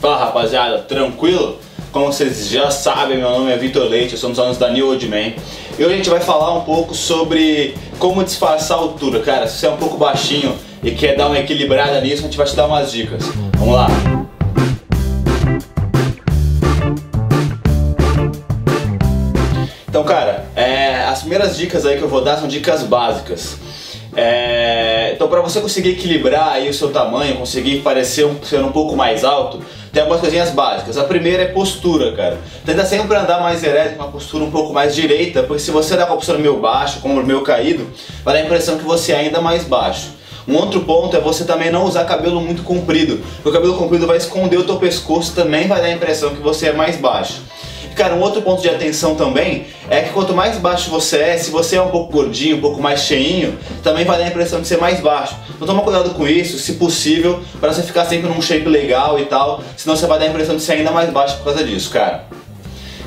Fala 0.00 0.16
rapaziada, 0.16 0.78
tranquilo? 0.78 1.58
Como 1.92 2.06
vocês 2.06 2.48
já 2.48 2.70
sabem, 2.70 3.18
meu 3.18 3.28
nome 3.28 3.52
é 3.52 3.56
Vitor 3.58 3.86
Leite, 3.86 4.14
eu 4.14 4.18
sou 4.18 4.30
um 4.30 4.32
dos 4.32 4.40
alunos 4.40 4.56
da 4.56 4.70
New 4.70 4.88
Old 4.88 5.06
Man. 5.06 5.34
E 5.78 5.84
hoje 5.84 5.92
a 5.92 5.96
gente 5.98 6.08
vai 6.08 6.20
falar 6.20 6.54
um 6.54 6.62
pouco 6.62 6.94
sobre 6.94 7.74
como 7.98 8.24
disfarçar 8.24 8.78
a 8.78 8.80
altura. 8.80 9.20
Cara, 9.20 9.46
se 9.46 9.58
você 9.58 9.66
é 9.66 9.70
um 9.70 9.76
pouco 9.76 9.98
baixinho 9.98 10.56
e 10.82 10.92
quer 10.92 11.16
dar 11.16 11.26
uma 11.26 11.38
equilibrada 11.38 12.00
nisso, 12.00 12.20
a 12.20 12.24
gente 12.24 12.38
vai 12.38 12.46
te 12.46 12.56
dar 12.56 12.66
umas 12.66 12.90
dicas. 12.90 13.26
Vamos 13.58 13.74
lá! 13.74 13.88
Então, 19.86 20.02
cara, 20.04 20.46
é, 20.56 21.04
as 21.04 21.18
primeiras 21.18 21.58
dicas 21.58 21.84
aí 21.84 21.98
que 21.98 22.02
eu 22.02 22.08
vou 22.08 22.24
dar 22.24 22.38
são 22.38 22.48
dicas 22.48 22.82
básicas. 22.84 23.58
É, 24.22 25.12
então, 25.14 25.28
para 25.28 25.40
você 25.40 25.62
conseguir 25.62 25.92
equilibrar 25.92 26.52
aí 26.52 26.68
o 26.68 26.74
seu 26.74 26.90
tamanho, 26.90 27.36
conseguir 27.36 27.78
parecer 27.78 28.26
um, 28.26 28.42
ser 28.42 28.62
um 28.62 28.70
pouco 28.70 28.94
mais 28.94 29.24
alto, 29.24 29.62
tem 29.90 30.02
algumas 30.02 30.20
coisinhas 30.20 30.50
básicas. 30.50 30.98
A 30.98 31.04
primeira 31.04 31.44
é 31.44 31.46
postura, 31.46 32.12
cara. 32.12 32.36
Tenta 32.66 32.84
sempre 32.84 33.16
andar 33.16 33.40
mais 33.40 33.64
ereto, 33.64 33.96
com 33.96 34.02
uma 34.02 34.12
postura 34.12 34.44
um 34.44 34.50
pouco 34.50 34.74
mais 34.74 34.94
direita, 34.94 35.42
porque 35.42 35.62
se 35.62 35.70
você 35.70 35.96
dá 35.96 36.04
com 36.04 36.12
a 36.12 36.16
postura 36.16 36.38
meio 36.38 36.58
baixa, 36.58 37.00
como 37.00 37.18
o 37.18 37.24
meu 37.24 37.40
caído, 37.40 37.86
vai 38.22 38.34
dar 38.34 38.40
a 38.40 38.44
impressão 38.44 38.76
que 38.76 38.84
você 38.84 39.12
é 39.12 39.16
ainda 39.16 39.40
mais 39.40 39.64
baixo. 39.64 40.10
Um 40.46 40.54
outro 40.56 40.80
ponto 40.80 41.16
é 41.16 41.20
você 41.20 41.44
também 41.44 41.70
não 41.70 41.86
usar 41.86 42.04
cabelo 42.04 42.42
muito 42.42 42.62
comprido, 42.62 43.20
porque 43.36 43.48
o 43.48 43.52
cabelo 43.52 43.78
comprido 43.78 44.06
vai 44.06 44.18
esconder 44.18 44.58
o 44.58 44.64
teu 44.64 44.76
pescoço, 44.76 45.34
também 45.34 45.66
vai 45.66 45.80
dar 45.80 45.86
a 45.86 45.92
impressão 45.92 46.34
que 46.34 46.42
você 46.42 46.68
é 46.68 46.72
mais 46.72 46.96
baixo. 46.96 47.40
Cara, 48.00 48.14
um 48.14 48.20
outro 48.22 48.40
ponto 48.40 48.62
de 48.62 48.68
atenção 48.70 49.14
também 49.14 49.66
é 49.90 50.00
que 50.00 50.08
quanto 50.08 50.32
mais 50.32 50.56
baixo 50.56 50.88
você 50.88 51.18
é, 51.18 51.36
se 51.36 51.50
você 51.50 51.76
é 51.76 51.82
um 51.82 51.90
pouco 51.90 52.10
gordinho, 52.10 52.56
um 52.56 52.60
pouco 52.62 52.80
mais 52.80 53.00
cheinho, 53.00 53.58
também 53.82 54.06
vai 54.06 54.16
dar 54.16 54.24
a 54.24 54.28
impressão 54.28 54.58
de 54.58 54.66
ser 54.66 54.78
mais 54.78 55.00
baixo. 55.00 55.36
Então 55.54 55.66
toma 55.66 55.82
cuidado 55.82 56.08
com 56.14 56.26
isso, 56.26 56.58
se 56.58 56.76
possível, 56.76 57.42
para 57.60 57.70
você 57.70 57.82
ficar 57.82 58.06
sempre 58.06 58.26
num 58.26 58.40
shape 58.40 58.66
legal 58.66 59.18
e 59.18 59.26
tal, 59.26 59.62
senão 59.76 59.94
você 59.94 60.06
vai 60.06 60.18
dar 60.18 60.24
a 60.24 60.28
impressão 60.28 60.56
de 60.56 60.62
ser 60.62 60.72
ainda 60.72 60.90
mais 60.90 61.10
baixo 61.10 61.36
por 61.36 61.44
causa 61.44 61.62
disso, 61.62 61.90
cara. 61.90 62.24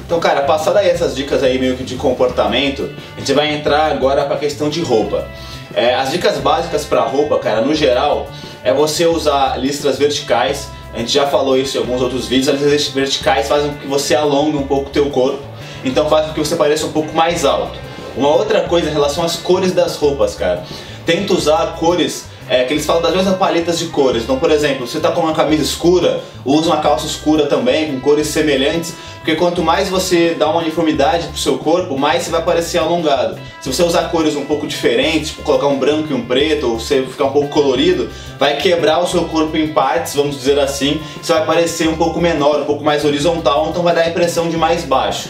Então, 0.06 0.20
cara, 0.20 0.42
passada 0.42 0.80
aí 0.80 0.90
essas 0.90 1.16
dicas 1.16 1.42
aí 1.42 1.58
meio 1.58 1.76
que 1.76 1.84
de 1.84 1.96
comportamento, 1.96 2.88
a 3.18 3.20
gente 3.20 3.34
vai 3.34 3.52
entrar 3.52 3.92
agora 3.92 4.26
para 4.26 4.36
a 4.36 4.40
questão 4.40 4.70
de 4.70 4.82
roupa. 4.82 5.28
É, 5.74 5.96
as 5.96 6.12
dicas 6.12 6.38
básicas 6.38 6.86
para 6.86 7.02
roupa, 7.02 7.40
cara, 7.40 7.62
no 7.62 7.74
geral, 7.74 8.28
é 8.64 8.72
você 8.72 9.08
usar 9.08 9.60
listras 9.60 9.98
verticais, 9.98 10.68
a 10.94 11.00
gente 11.00 11.12
já 11.12 11.28
falou 11.28 11.58
isso 11.58 11.78
em 11.78 11.80
alguns 11.80 12.02
outros 12.02 12.28
vídeos, 12.28 12.50
as 12.50 12.62
linhas 12.62 12.88
verticais 12.90 13.48
fazem 13.48 13.72
com 13.72 13.78
que 13.80 13.88
você 13.88 14.14
alongue 14.14 14.58
um 14.58 14.68
pouco 14.68 14.90
o 14.90 14.92
teu 14.92 15.10
corpo, 15.10 15.42
então 15.84 16.08
faz 16.08 16.28
com 16.28 16.34
que 16.34 16.40
você 16.40 16.56
pareça 16.56 16.86
um 16.86 16.92
pouco 16.92 17.14
mais 17.14 17.44
alto. 17.44 17.80
Uma 18.16 18.30
outra 18.30 18.62
coisa 18.62 18.90
em 18.90 18.94
relação 18.94 19.24
às 19.24 19.36
cores 19.36 19.74
das 19.74 19.96
roupas, 19.96 20.36
cara. 20.36 20.64
Tenta 21.04 21.34
usar 21.34 21.76
cores 21.80 22.26
é, 22.50 22.64
que 22.64 22.74
eles 22.74 22.86
falam 22.86 23.02
das 23.02 23.16
mesmas 23.16 23.38
paletas 23.38 23.80
de 23.80 23.86
cores. 23.88 24.24
Então, 24.24 24.38
por 24.38 24.52
exemplo, 24.52 24.86
se 24.86 24.94
você 24.94 24.98
está 24.98 25.12
com 25.12 25.22
uma 25.22 25.34
camisa 25.34 25.64
escura, 25.64 26.22
usa 26.46 26.68
uma 26.68 26.78
calça 26.78 27.06
escura 27.06 27.46
também, 27.46 27.92
com 27.92 28.00
cores 28.00 28.28
semelhantes, 28.28 28.94
porque 29.18 29.36
quanto 29.36 29.64
mais 29.64 29.88
você 29.88 30.36
dá 30.38 30.50
uma 30.50 30.60
uniformidade 30.60 31.28
pro 31.28 31.38
seu 31.38 31.58
corpo, 31.58 31.98
mais 31.98 32.24
você 32.24 32.32
vai 32.32 32.44
parecer 32.44 32.78
alongado. 32.78 33.38
Se 33.62 33.72
você 33.72 33.82
usar 33.82 34.10
cores 34.10 34.36
um 34.36 34.44
pouco 34.44 34.68
diferentes, 34.68 35.30
tipo 35.30 35.44
colocar 35.44 35.68
um 35.68 35.80
branco 35.80 36.12
e 36.12 36.14
um 36.14 36.26
preto, 36.26 36.70
ou 36.70 36.80
você 36.80 37.04
ficar 37.04 37.26
um 37.26 37.32
pouco 37.32 37.48
colorido, 37.48 38.10
vai 38.38 38.58
quebrar 38.58 39.00
o 39.00 39.08
seu 39.08 39.24
corpo 39.26 39.56
em 39.56 39.70
partes, 39.70 40.16
vamos 40.16 40.36
dizer 40.36 40.60
assim, 40.60 41.00
você 41.22 41.32
vai 41.32 41.46
parecer 41.46 41.88
um 41.88 41.96
pouco 41.96 42.20
menor, 42.20 42.62
um 42.62 42.66
pouco 42.66 42.84
mais 42.84 43.06
horizontal, 43.06 43.70
então 43.70 43.82
vai 43.82 43.96
dar 43.96 44.02
a 44.02 44.10
impressão 44.10 44.50
de 44.50 44.58
mais 44.58 44.84
baixo. 44.84 45.30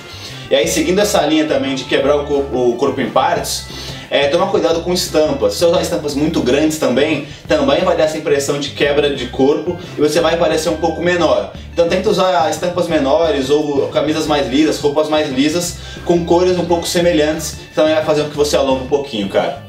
E 0.49 0.55
aí, 0.55 0.67
seguindo 0.67 0.99
essa 0.99 1.21
linha 1.21 1.45
também 1.45 1.75
de 1.75 1.83
quebrar 1.83 2.15
o 2.17 2.25
corpo, 2.25 2.69
o 2.69 2.75
corpo 2.75 2.99
em 2.99 3.09
partes, 3.09 3.67
é, 4.13 4.27
toma 4.27 4.45
cuidado 4.45 4.81
com 4.81 4.93
estampas. 4.93 5.53
Se 5.53 5.59
você 5.59 5.65
usar 5.65 5.81
estampas 5.81 6.13
muito 6.13 6.39
grandes 6.41 6.77
também, 6.77 7.27
também 7.47 7.83
vai 7.83 7.97
dar 7.97 8.03
essa 8.03 8.15
impressão 8.15 8.59
de 8.59 8.69
quebra 8.69 9.15
de 9.15 9.25
corpo 9.29 9.75
e 9.97 9.99
você 9.99 10.21
vai 10.21 10.37
parecer 10.37 10.69
um 10.69 10.77
pouco 10.77 11.01
menor. 11.01 11.51
Então 11.73 11.89
tenta 11.89 12.11
usar 12.11 12.47
estampas 12.47 12.87
menores 12.87 13.49
ou 13.49 13.87
camisas 13.87 14.27
mais 14.27 14.47
lisas, 14.47 14.79
roupas 14.79 15.09
mais 15.09 15.31
lisas, 15.31 15.77
com 16.05 16.23
cores 16.25 16.59
um 16.59 16.65
pouco 16.65 16.87
semelhantes, 16.87 17.57
também 17.73 17.95
vai 17.95 18.05
fazer 18.05 18.25
com 18.25 18.29
que 18.29 18.37
você 18.37 18.55
alongue 18.55 18.83
um 18.83 18.87
pouquinho, 18.87 19.27
cara. 19.29 19.63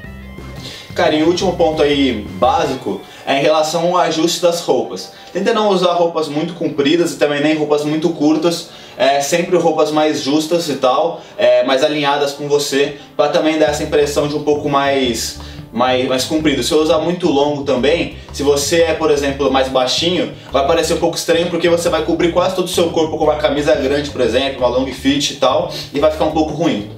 Cara, 0.94 1.14
e 1.14 1.22
o 1.22 1.26
último 1.26 1.56
ponto 1.56 1.82
aí 1.82 2.26
básico 2.38 3.00
é 3.26 3.38
em 3.38 3.42
relação 3.42 3.92
ao 3.92 3.96
ajuste 3.96 4.42
das 4.42 4.60
roupas. 4.60 5.12
Tenta 5.32 5.54
não 5.54 5.70
usar 5.70 5.94
roupas 5.94 6.28
muito 6.28 6.52
compridas 6.52 7.12
e 7.12 7.16
também 7.16 7.42
nem 7.42 7.56
roupas 7.56 7.82
muito 7.82 8.10
curtas, 8.10 8.68
é, 8.96 9.20
sempre 9.20 9.56
roupas 9.56 9.90
mais 9.90 10.22
justas 10.22 10.68
e 10.68 10.76
tal, 10.76 11.20
é, 11.36 11.64
mais 11.64 11.82
alinhadas 11.82 12.32
com 12.32 12.48
você, 12.48 12.96
para 13.16 13.28
também 13.28 13.58
dar 13.58 13.66
essa 13.66 13.82
impressão 13.82 14.28
de 14.28 14.34
um 14.34 14.42
pouco 14.42 14.68
mais 14.68 15.40
mais, 15.72 16.06
mais 16.08 16.24
comprido. 16.24 16.62
Se 16.62 16.70
eu 16.70 16.80
usar 16.80 16.98
muito 16.98 17.28
longo 17.28 17.64
também, 17.64 18.16
se 18.32 18.44
você 18.44 18.82
é, 18.82 18.94
por 18.94 19.10
exemplo, 19.10 19.50
mais 19.50 19.68
baixinho, 19.68 20.32
vai 20.52 20.64
parecer 20.68 20.94
um 20.94 20.98
pouco 20.98 21.16
estranho 21.16 21.50
porque 21.50 21.68
você 21.68 21.88
vai 21.88 22.04
cobrir 22.04 22.30
quase 22.32 22.54
todo 22.54 22.66
o 22.66 22.70
seu 22.70 22.90
corpo 22.90 23.18
com 23.18 23.24
uma 23.24 23.36
camisa 23.36 23.74
grande, 23.74 24.08
por 24.10 24.20
exemplo, 24.20 24.58
uma 24.58 24.68
long 24.68 24.86
fit 24.86 25.32
e 25.32 25.36
tal, 25.36 25.72
e 25.92 25.98
vai 25.98 26.12
ficar 26.12 26.26
um 26.26 26.30
pouco 26.30 26.52
ruim. 26.52 26.92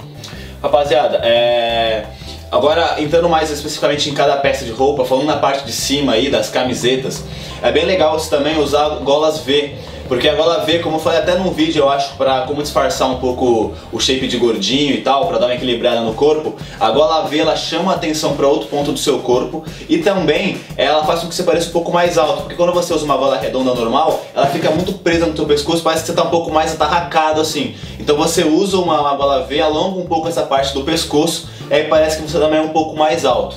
Rapaziada, 0.63 1.21
é 1.25 2.05
Agora, 2.51 2.97
entrando 2.99 3.29
mais 3.29 3.51
especificamente 3.51 4.09
em 4.09 4.15
cada 4.15 4.37
peça 4.37 4.65
de 4.65 4.71
roupa, 4.71 5.05
falando 5.05 5.27
na 5.27 5.37
parte 5.37 5.65
de 5.65 5.73
cima 5.73 6.13
aí 6.13 6.31
das 6.31 6.49
camisetas, 6.49 7.25
é 7.61 7.73
bem 7.73 7.85
legal 7.85 8.19
você 8.19 8.31
também 8.31 8.57
usar 8.59 8.89
golas 9.01 9.41
V, 9.41 9.75
porque 10.09 10.29
a 10.29 10.35
gola 10.35 10.65
V, 10.65 10.79
como 10.81 10.97
eu 10.97 11.01
falei 11.01 11.19
até 11.19 11.35
num 11.35 11.51
vídeo, 11.51 11.83
eu 11.83 11.91
acho, 11.91 12.15
pra 12.17 12.43
como 12.43 12.63
disfarçar 12.63 13.09
um 13.11 13.17
pouco 13.17 13.73
o 13.93 13.99
shape 13.99 14.29
de 14.29 14.37
gordinho 14.37 14.95
e 14.95 15.01
tal, 15.01 15.27
pra 15.27 15.39
dar 15.39 15.47
uma 15.47 15.55
equilibrada 15.55 16.01
no 16.01 16.15
corpo, 16.15 16.55
a 16.79 16.91
gola 16.91 17.23
V 17.27 17.39
ela 17.39 17.57
chama 17.57 17.93
a 17.93 17.95
atenção 17.97 18.37
para 18.37 18.47
outro 18.47 18.69
ponto 18.69 18.93
do 18.93 18.99
seu 18.99 19.19
corpo 19.21 19.65
e 19.89 19.99
também 19.99 20.61
ela 20.77 21.05
faz 21.05 21.21
com 21.21 21.29
que 21.29 21.35
você 21.35 21.43
pareça 21.43 21.69
um 21.69 21.73
pouco 21.73 21.93
mais 21.93 22.17
alto, 22.19 22.43
porque 22.43 22.55
quando 22.55 22.73
você 22.73 22.95
usa 22.95 23.05
uma 23.05 23.17
gola 23.17 23.39
redonda 23.39 23.75
normal, 23.75 24.23
ela 24.35 24.47
fica 24.47 24.71
muito 24.71 24.93
presa 24.95 25.27
no 25.27 25.37
seu 25.37 25.47
pescoço, 25.47 25.83
parece 25.83 26.03
que 26.03 26.09
você 26.09 26.17
tá 26.17 26.23
um 26.23 26.31
pouco 26.31 26.51
mais 26.51 26.73
atarracado 26.73 27.41
assim. 27.41 27.75
Então 27.99 28.17
você 28.17 28.45
usa 28.45 28.79
uma, 28.79 29.01
uma 29.01 29.15
gola 29.17 29.43
V, 29.45 29.61
alonga 29.61 29.99
um 29.99 30.07
pouco 30.07 30.29
essa 30.29 30.43
parte 30.43 30.73
do 30.73 30.83
pescoço 30.83 31.49
e 31.71 31.75
aí 31.75 31.85
parece 31.85 32.19
que 32.19 32.31
você 32.31 32.39
também 32.39 32.59
é 32.59 32.63
um 32.63 32.69
pouco 32.69 32.97
mais 32.97 33.25
alto. 33.25 33.57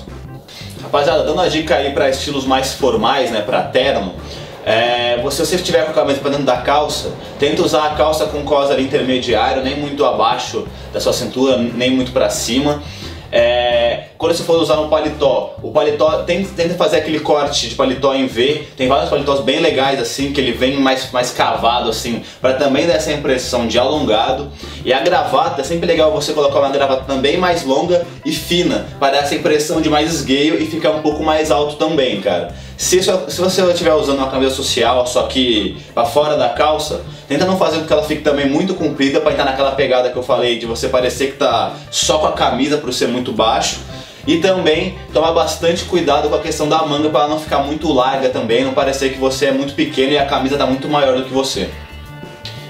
Rapaziada, 0.81 1.23
dando 1.23 1.33
uma 1.33 1.49
dica 1.49 1.75
aí 1.75 1.91
para 1.91 2.09
estilos 2.09 2.45
mais 2.45 2.73
formais, 2.73 3.29
né, 3.31 3.41
para 3.41 3.61
terno, 3.63 4.13
é, 4.65 5.17
se 5.29 5.45
você 5.45 5.55
estiver 5.55 5.85
com 5.85 5.91
a 5.91 5.93
camisa 5.93 6.19
para 6.19 6.31
dentro 6.31 6.45
da 6.45 6.57
calça, 6.57 7.11
tenta 7.39 7.61
usar 7.61 7.85
a 7.85 7.89
calça 7.95 8.25
com 8.25 8.43
cós 8.43 8.69
intermediário, 8.77 9.63
nem 9.63 9.75
muito 9.77 10.05
abaixo 10.05 10.67
da 10.93 10.99
sua 10.99 11.13
cintura, 11.13 11.57
nem 11.57 11.91
muito 11.91 12.11
para 12.11 12.29
cima. 12.29 12.81
É, 13.31 14.05
quando 14.17 14.35
você 14.35 14.43
for 14.43 14.59
usar 14.59 14.79
um 14.79 14.89
paletó, 14.89 15.55
o 15.61 15.71
paletó 15.71 16.23
tenta, 16.23 16.49
tenta 16.55 16.73
fazer 16.73 16.97
aquele 16.97 17.19
corte 17.19 17.69
de 17.69 17.75
paletó 17.75 18.13
em 18.13 18.25
V. 18.25 18.63
Tem 18.75 18.87
vários 18.87 19.09
paletós 19.09 19.41
bem 19.41 19.59
legais 19.59 19.99
assim, 19.99 20.33
que 20.33 20.41
ele 20.41 20.51
vem 20.51 20.79
mais, 20.79 21.11
mais 21.11 21.31
cavado 21.31 21.89
assim, 21.89 22.23
para 22.41 22.53
também 22.53 22.87
dar 22.87 22.93
essa 22.93 23.11
impressão 23.11 23.67
de 23.67 23.77
alongado. 23.77 24.51
E 24.83 24.91
a 24.91 24.99
gravata, 24.99 25.61
é 25.61 25.63
sempre 25.63 25.85
legal 25.85 26.11
você 26.11 26.33
colocar 26.33 26.59
uma 26.59 26.69
gravata 26.69 27.03
também 27.05 27.37
mais 27.37 27.63
longa 27.63 28.05
e 28.25 28.31
fina, 28.31 28.87
para 28.99 29.13
dar 29.13 29.17
essa 29.19 29.35
impressão 29.35 29.79
de 29.79 29.89
mais 29.89 30.11
esgueio 30.11 30.59
e 30.59 30.65
ficar 30.65 30.91
um 30.91 31.01
pouco 31.01 31.23
mais 31.23 31.51
alto 31.51 31.75
também, 31.75 32.19
cara. 32.21 32.53
Se, 32.79 33.03
se 33.03 33.41
você 33.41 33.61
estiver 33.61 33.93
usando 33.93 34.19
uma 34.19 34.31
camisa 34.31 34.55
social, 34.55 35.05
só 35.05 35.23
que 35.23 35.77
para 35.93 36.05
fora 36.05 36.37
da 36.37 36.47
calça, 36.47 37.03
tenta 37.27 37.43
não 37.43 37.57
fazer 37.57 37.79
com 37.79 37.85
que 37.85 37.91
ela 37.91 38.03
fique 38.03 38.21
também 38.21 38.49
muito 38.49 38.73
comprida 38.73 39.19
para 39.19 39.33
entrar 39.33 39.43
naquela 39.43 39.73
pegada 39.73 40.09
que 40.09 40.15
eu 40.15 40.23
falei 40.23 40.57
de 40.57 40.65
você 40.65 40.87
parecer 40.87 41.31
que 41.31 41.37
tá 41.37 41.73
só 41.91 42.19
com 42.19 42.27
a 42.27 42.31
camisa 42.31 42.77
por 42.77 42.93
ser 42.93 43.09
muito 43.09 43.33
baixo. 43.33 43.81
E 44.25 44.37
também 44.37 44.97
tomar 45.13 45.33
bastante 45.33 45.83
cuidado 45.83 46.29
com 46.29 46.35
a 46.35 46.39
questão 46.39 46.69
da 46.69 46.77
manga 46.85 47.09
para 47.09 47.27
não 47.27 47.37
ficar 47.37 47.59
muito 47.59 47.91
larga 47.91 48.29
também, 48.29 48.63
não 48.63 48.73
parecer 48.73 49.11
que 49.11 49.19
você 49.19 49.47
é 49.47 49.51
muito 49.51 49.73
pequeno 49.73 50.13
e 50.13 50.17
a 50.17 50.25
camisa 50.25 50.57
tá 50.57 50.65
muito 50.65 50.87
maior 50.87 51.17
do 51.17 51.25
que 51.25 51.33
você. 51.33 51.69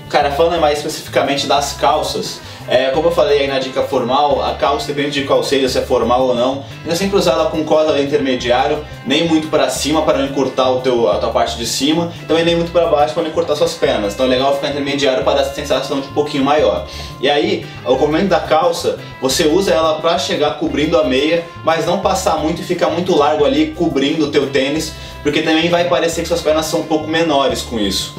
Cara, 0.09 0.31
falando 0.31 0.59
mais 0.59 0.79
especificamente 0.79 1.45
das 1.45 1.73
calças, 1.73 2.41
é, 2.69 2.91
como 2.91 3.07
eu 3.07 3.11
falei 3.11 3.39
aí 3.39 3.47
na 3.47 3.57
dica 3.57 3.81
formal, 3.81 4.43
a 4.43 4.53
calça, 4.53 4.93
depende 4.93 5.21
de 5.21 5.25
qual 5.25 5.43
seja, 5.43 5.67
se 5.67 5.79
é 5.79 5.81
formal 5.81 6.27
ou 6.27 6.35
não, 6.35 6.63
é 6.87 6.93
sempre 6.93 7.17
usar 7.17 7.31
ela 7.31 7.49
com 7.49 7.63
cola 7.63 7.99
intermediário, 7.99 8.85
nem 9.07 9.27
muito 9.27 9.47
para 9.47 9.67
cima 9.69 10.03
para 10.03 10.19
não 10.19 10.25
encurtar 10.25 10.69
o 10.69 10.81
teu, 10.81 11.09
a 11.11 11.17
tua 11.17 11.31
parte 11.31 11.57
de 11.57 11.65
cima, 11.65 12.13
também 12.27 12.45
nem 12.45 12.55
muito 12.55 12.71
para 12.71 12.85
baixo 12.85 13.15
para 13.15 13.23
não 13.23 13.31
encurtar 13.31 13.55
suas 13.55 13.73
pernas. 13.73 14.13
Então 14.13 14.27
é 14.27 14.29
legal 14.29 14.53
ficar 14.53 14.69
intermediário 14.69 15.23
para 15.23 15.37
dar 15.37 15.41
essa 15.41 15.55
sensação 15.55 15.99
de 15.99 16.09
um 16.09 16.13
pouquinho 16.13 16.43
maior. 16.43 16.85
E 17.19 17.27
aí, 17.27 17.65
o 17.85 17.95
comprimento 17.95 18.29
da 18.29 18.39
calça, 18.39 18.99
você 19.19 19.47
usa 19.47 19.73
ela 19.73 19.95
para 19.95 20.19
chegar 20.19 20.59
cobrindo 20.59 20.95
a 20.99 21.03
meia, 21.03 21.43
mas 21.63 21.87
não 21.87 21.99
passar 21.99 22.37
muito 22.37 22.61
e 22.61 22.63
ficar 22.63 22.89
muito 22.89 23.17
largo 23.17 23.45
ali 23.45 23.71
cobrindo 23.71 24.25
o 24.25 24.31
teu 24.31 24.47
tênis, 24.51 24.93
porque 25.23 25.41
também 25.41 25.69
vai 25.69 25.85
parecer 25.85 26.21
que 26.21 26.27
suas 26.27 26.41
pernas 26.41 26.67
são 26.67 26.81
um 26.81 26.85
pouco 26.85 27.07
menores 27.07 27.63
com 27.63 27.79
isso. 27.79 28.15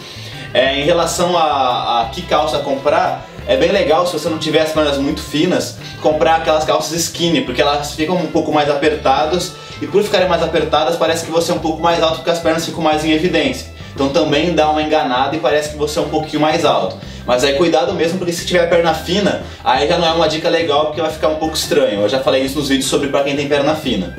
É, 0.52 0.80
em 0.80 0.84
relação 0.84 1.38
a, 1.38 2.00
a 2.00 2.04
que 2.06 2.22
calça 2.22 2.58
comprar, 2.58 3.24
é 3.50 3.56
bem 3.56 3.72
legal 3.72 4.06
se 4.06 4.12
você 4.12 4.28
não 4.28 4.38
tiver 4.38 4.60
as 4.60 4.70
pernas 4.70 4.96
muito 4.96 5.20
finas, 5.20 5.74
comprar 6.00 6.36
aquelas 6.36 6.62
calças 6.62 6.92
skinny, 6.92 7.40
porque 7.40 7.60
elas 7.60 7.94
ficam 7.94 8.14
um 8.14 8.28
pouco 8.28 8.52
mais 8.52 8.70
apertadas 8.70 9.54
e 9.82 9.88
por 9.88 10.04
ficarem 10.04 10.28
mais 10.28 10.40
apertadas 10.40 10.94
parece 10.94 11.24
que 11.24 11.32
você 11.32 11.50
é 11.50 11.54
um 11.56 11.58
pouco 11.58 11.82
mais 11.82 12.00
alto 12.00 12.18
porque 12.18 12.30
as 12.30 12.38
pernas 12.38 12.64
ficam 12.64 12.80
mais 12.80 13.04
em 13.04 13.10
evidência. 13.10 13.66
Então 13.92 14.08
também 14.10 14.54
dá 14.54 14.70
uma 14.70 14.80
enganada 14.80 15.34
e 15.34 15.40
parece 15.40 15.70
que 15.70 15.76
você 15.76 15.98
é 15.98 16.02
um 16.02 16.08
pouquinho 16.08 16.40
mais 16.40 16.64
alto. 16.64 16.96
Mas 17.26 17.42
aí 17.42 17.54
cuidado 17.54 17.92
mesmo 17.92 18.18
porque 18.18 18.32
se 18.32 18.46
tiver 18.46 18.68
perna 18.70 18.94
fina, 18.94 19.42
aí 19.64 19.88
já 19.88 19.98
não 19.98 20.06
é 20.06 20.12
uma 20.12 20.28
dica 20.28 20.48
legal 20.48 20.86
porque 20.86 21.00
vai 21.00 21.10
ficar 21.10 21.26
um 21.26 21.36
pouco 21.36 21.56
estranho. 21.56 22.02
Eu 22.02 22.08
já 22.08 22.20
falei 22.20 22.44
isso 22.44 22.56
nos 22.56 22.68
vídeos 22.68 22.88
sobre 22.88 23.08
para 23.08 23.24
quem 23.24 23.34
tem 23.34 23.48
perna 23.48 23.74
fina. 23.74 24.16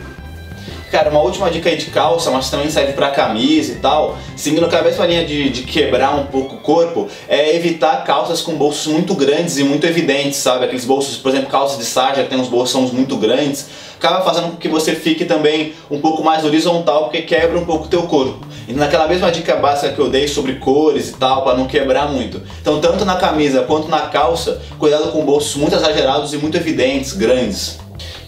Cara, 0.91 1.09
uma 1.09 1.21
última 1.21 1.49
dica 1.49 1.69
aí 1.69 1.77
de 1.77 1.85
calça, 1.85 2.29
mas 2.31 2.49
também 2.49 2.69
serve 2.69 2.91
pra 2.91 3.11
camisa 3.11 3.71
e 3.71 3.75
tal, 3.75 4.17
seguindo 4.35 4.65
a 4.65 4.81
mesma 4.81 5.05
linha 5.05 5.23
de, 5.25 5.49
de 5.49 5.61
quebrar 5.63 6.13
um 6.15 6.25
pouco 6.25 6.55
o 6.55 6.59
corpo, 6.59 7.07
é 7.29 7.55
evitar 7.55 8.03
calças 8.03 8.41
com 8.41 8.55
bolsos 8.55 8.91
muito 8.91 9.15
grandes 9.15 9.57
e 9.57 9.63
muito 9.63 9.87
evidentes, 9.87 10.39
sabe? 10.39 10.65
Aqueles 10.65 10.83
bolsos, 10.83 11.15
por 11.15 11.29
exemplo, 11.29 11.49
calças 11.49 11.77
de 11.77 11.85
sarja 11.85 12.23
que 12.23 12.29
tem 12.29 12.37
uns 12.37 12.49
bolsões 12.49 12.91
muito 12.91 13.15
grandes, 13.15 13.69
acaba 13.95 14.21
fazendo 14.21 14.51
com 14.51 14.57
que 14.57 14.67
você 14.67 14.93
fique 14.93 15.23
também 15.23 15.73
um 15.89 16.01
pouco 16.01 16.21
mais 16.25 16.43
horizontal, 16.43 17.03
porque 17.03 17.21
quebra 17.21 17.57
um 17.57 17.63
pouco 17.63 17.85
o 17.85 17.87
teu 17.87 18.03
corpo. 18.03 18.45
E 18.67 18.73
naquela 18.73 19.07
mesma 19.07 19.31
dica 19.31 19.55
básica 19.55 19.93
que 19.93 19.99
eu 19.99 20.09
dei 20.09 20.27
sobre 20.27 20.55
cores 20.55 21.11
e 21.11 21.13
tal, 21.13 21.43
para 21.45 21.55
não 21.55 21.67
quebrar 21.67 22.11
muito. 22.11 22.41
Então, 22.61 22.81
tanto 22.81 23.05
na 23.05 23.15
camisa 23.15 23.61
quanto 23.61 23.87
na 23.87 24.01
calça, 24.01 24.61
cuidado 24.77 25.09
com 25.13 25.23
bolsos 25.23 25.55
muito 25.55 25.73
exagerados 25.73 26.33
e 26.33 26.37
muito 26.37 26.57
evidentes, 26.57 27.13
grandes. 27.13 27.79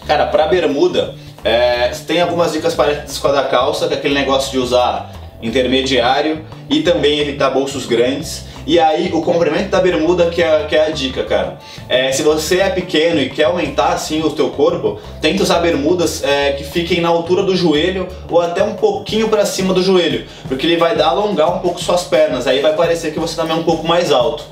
Cara, 0.06 0.26
pra 0.26 0.46
bermuda, 0.46 1.14
é, 1.44 1.90
tem 2.06 2.22
algumas 2.22 2.52
dicas 2.52 2.74
parecidas 2.74 3.18
com 3.18 3.28
a 3.28 3.44
calça, 3.44 3.86
que 3.86 3.94
é 3.94 3.96
aquele 3.98 4.14
negócio 4.14 4.50
de 4.50 4.58
usar 4.58 5.12
intermediário 5.42 6.44
e 6.70 6.80
também 6.80 7.20
evitar 7.20 7.50
bolsos 7.50 7.86
grandes. 7.86 8.46
E 8.66 8.80
aí 8.80 9.10
o 9.12 9.20
comprimento 9.20 9.68
da 9.68 9.78
bermuda 9.78 10.30
que 10.30 10.42
é, 10.42 10.64
que 10.64 10.74
é 10.74 10.86
a 10.86 10.90
dica, 10.90 11.22
cara. 11.24 11.58
É, 11.86 12.10
se 12.12 12.22
você 12.22 12.60
é 12.60 12.70
pequeno 12.70 13.20
e 13.20 13.28
quer 13.28 13.44
aumentar 13.44 13.88
assim 13.88 14.22
o 14.22 14.30
teu 14.30 14.48
corpo, 14.50 14.98
tenta 15.20 15.42
usar 15.42 15.58
bermudas 15.58 16.24
é, 16.24 16.52
que 16.52 16.64
fiquem 16.64 17.02
na 17.02 17.10
altura 17.10 17.42
do 17.42 17.54
joelho 17.54 18.08
ou 18.30 18.40
até 18.40 18.64
um 18.64 18.74
pouquinho 18.74 19.28
para 19.28 19.44
cima 19.44 19.74
do 19.74 19.82
joelho, 19.82 20.26
porque 20.48 20.66
ele 20.66 20.78
vai 20.78 20.96
dar 20.96 21.08
alongar 21.08 21.54
um 21.54 21.58
pouco 21.58 21.78
suas 21.78 22.04
pernas. 22.04 22.46
Aí 22.46 22.62
vai 22.62 22.74
parecer 22.74 23.12
que 23.12 23.20
você 23.20 23.36
também 23.36 23.54
é 23.54 23.60
um 23.60 23.64
pouco 23.64 23.86
mais 23.86 24.10
alto. 24.10 24.44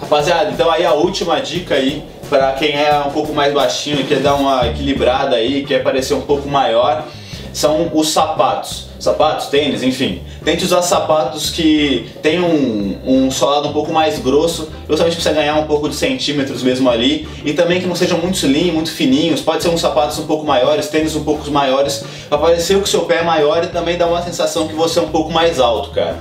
Rapaziada, 0.00 0.52
então 0.52 0.70
aí 0.70 0.84
a 0.84 0.92
última 0.92 1.40
dica 1.40 1.74
aí 1.74 2.04
para 2.28 2.52
quem 2.52 2.72
é 2.72 2.98
um 3.06 3.10
pouco 3.10 3.32
mais 3.32 3.52
baixinho 3.52 4.00
e 4.00 4.04
quer 4.04 4.20
dar 4.20 4.34
uma 4.34 4.66
equilibrada 4.66 5.36
aí, 5.36 5.64
quer 5.64 5.82
parecer 5.82 6.14
um 6.14 6.22
pouco 6.22 6.48
maior, 6.48 7.06
são 7.52 7.90
os 7.94 8.10
sapatos. 8.10 8.86
Sapatos, 8.98 9.46
tênis, 9.46 9.82
enfim. 9.82 10.22
Tente 10.44 10.64
usar 10.64 10.82
sapatos 10.82 11.50
que 11.50 12.10
tenham 12.22 12.46
um, 12.46 12.98
um 13.04 13.30
solado 13.30 13.68
um 13.68 13.72
pouco 13.72 13.92
mais 13.92 14.18
grosso, 14.18 14.70
justamente 14.88 15.14
para 15.14 15.22
você 15.22 15.32
ganhar 15.32 15.54
um 15.56 15.66
pouco 15.66 15.88
de 15.88 15.94
centímetros 15.94 16.62
mesmo 16.62 16.90
ali, 16.90 17.28
e 17.44 17.52
também 17.52 17.80
que 17.80 17.86
não 17.86 17.94
sejam 17.94 18.18
muito 18.18 18.36
slim, 18.36 18.72
muito 18.72 18.90
fininhos. 18.90 19.40
Pode 19.40 19.62
ser 19.62 19.68
uns 19.68 19.80
sapatos 19.80 20.18
um 20.18 20.26
pouco 20.26 20.46
maiores, 20.46 20.88
tênis 20.88 21.14
um 21.14 21.24
pouco 21.24 21.50
maiores, 21.50 22.04
para 22.28 22.38
parecer 22.38 22.76
que 22.78 22.84
o 22.84 22.86
seu 22.86 23.02
pé 23.02 23.18
é 23.18 23.22
maior 23.22 23.62
e 23.64 23.68
também 23.68 23.96
dar 23.96 24.06
uma 24.06 24.22
sensação 24.22 24.66
que 24.66 24.74
você 24.74 24.98
é 24.98 25.02
um 25.02 25.10
pouco 25.10 25.30
mais 25.30 25.60
alto, 25.60 25.90
cara. 25.90 26.18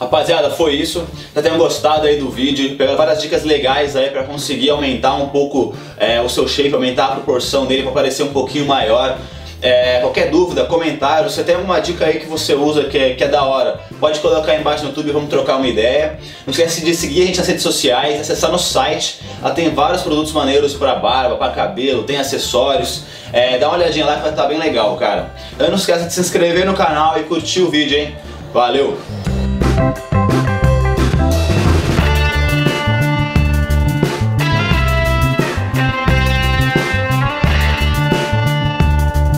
Rapaziada, 0.00 0.50
foi 0.50 0.74
isso. 0.74 1.04
Já 1.34 1.42
tenham 1.42 1.58
gostado 1.58 2.06
aí 2.06 2.18
do 2.18 2.30
vídeo. 2.30 2.76
Pegar 2.76 2.94
várias 2.94 3.20
dicas 3.20 3.44
legais 3.44 3.96
aí 3.96 4.10
para 4.10 4.22
conseguir 4.22 4.70
aumentar 4.70 5.14
um 5.14 5.28
pouco 5.28 5.74
é, 5.96 6.20
o 6.20 6.28
seu 6.28 6.46
shape, 6.46 6.72
aumentar 6.72 7.06
a 7.06 7.10
proporção 7.16 7.66
dele 7.66 7.82
para 7.82 7.92
parecer 7.92 8.22
um 8.22 8.32
pouquinho 8.32 8.66
maior. 8.66 9.18
É, 9.60 9.98
qualquer 10.00 10.30
dúvida, 10.30 10.64
comentário, 10.64 11.28
se 11.28 11.42
tem 11.42 11.56
alguma 11.56 11.80
dica 11.80 12.06
aí 12.06 12.20
que 12.20 12.26
você 12.26 12.54
usa 12.54 12.84
que 12.84 12.96
é, 12.96 13.14
que 13.14 13.24
é 13.24 13.28
da 13.28 13.42
hora, 13.42 13.80
pode 13.98 14.20
colocar 14.20 14.52
aí 14.52 14.60
embaixo 14.60 14.84
no 14.84 14.90
YouTube 14.90 15.10
vamos 15.10 15.28
trocar 15.28 15.56
uma 15.56 15.66
ideia. 15.66 16.16
Não 16.46 16.52
esquece 16.52 16.84
de 16.84 16.94
seguir 16.94 17.22
a 17.22 17.26
gente 17.26 17.38
nas 17.38 17.48
redes 17.48 17.64
sociais, 17.64 18.20
acessar 18.20 18.52
no 18.52 18.58
site, 18.58 19.18
lá 19.42 19.50
tem 19.50 19.74
vários 19.74 20.02
produtos 20.02 20.30
maneiros 20.30 20.74
para 20.74 20.94
barba, 20.94 21.34
para 21.34 21.52
cabelo, 21.52 22.04
tem 22.04 22.18
acessórios. 22.18 23.02
É, 23.32 23.58
dá 23.58 23.66
uma 23.68 23.78
olhadinha 23.78 24.06
lá 24.06 24.14
que 24.14 24.22
vai 24.22 24.30
estar 24.30 24.46
bem 24.46 24.58
legal, 24.58 24.96
cara. 24.96 25.32
Não 25.58 25.74
esqueça 25.74 26.04
de 26.04 26.12
se 26.12 26.20
inscrever 26.20 26.64
no 26.64 26.74
canal 26.74 27.18
e 27.18 27.24
curtir 27.24 27.62
o 27.62 27.68
vídeo, 27.68 27.98
hein? 27.98 28.16
Valeu! 28.54 28.96
Thank 29.78 29.98
you. 29.98 30.07